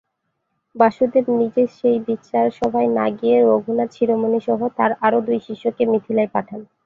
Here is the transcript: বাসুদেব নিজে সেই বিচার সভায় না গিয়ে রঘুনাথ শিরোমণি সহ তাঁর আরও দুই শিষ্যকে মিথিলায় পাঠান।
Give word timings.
বাসুদেব 0.75 1.25
নিজে 1.39 1.63
সেই 1.77 1.97
বিচার 2.07 2.45
সভায় 2.59 2.89
না 2.97 3.05
গিয়ে 3.17 3.37
রঘুনাথ 3.41 3.89
শিরোমণি 3.95 4.39
সহ 4.47 4.59
তাঁর 4.77 4.91
আরও 5.05 5.19
দুই 5.27 5.39
শিষ্যকে 5.47 5.83
মিথিলায় 5.91 6.29
পাঠান। 6.35 6.59